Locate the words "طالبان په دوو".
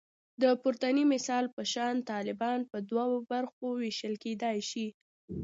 2.11-3.11